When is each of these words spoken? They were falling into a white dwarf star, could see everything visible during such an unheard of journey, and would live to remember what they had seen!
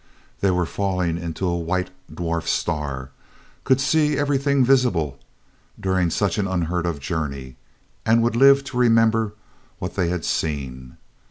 They 0.39 0.49
were 0.49 0.65
falling 0.65 1.19
into 1.19 1.45
a 1.45 1.55
white 1.55 1.91
dwarf 2.11 2.47
star, 2.47 3.11
could 3.63 3.79
see 3.79 4.17
everything 4.17 4.65
visible 4.65 5.19
during 5.79 6.09
such 6.09 6.39
an 6.39 6.47
unheard 6.47 6.87
of 6.87 6.99
journey, 6.99 7.55
and 8.03 8.23
would 8.23 8.35
live 8.35 8.63
to 8.63 8.77
remember 8.77 9.33
what 9.77 9.93
they 9.93 10.09
had 10.09 10.25
seen! 10.25 10.97